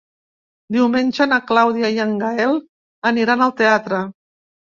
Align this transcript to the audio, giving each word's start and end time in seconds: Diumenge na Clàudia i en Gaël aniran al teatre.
Diumenge 0.77 1.27
na 1.31 1.37
Clàudia 1.51 1.91
i 1.99 1.99
en 2.07 2.15
Gaël 2.25 2.57
aniran 3.11 3.45
al 3.49 3.55
teatre. 3.61 4.03